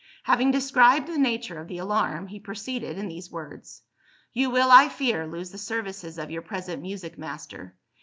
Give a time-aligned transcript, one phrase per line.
[0.23, 3.83] Having described the nature of the alarm, he proceeded in these words:
[4.33, 7.75] "You will, I fear, lose the services of your present music master.